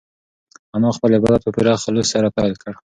[0.75, 2.73] انا خپل عبادت په پوره خلوص سره پیل کړ.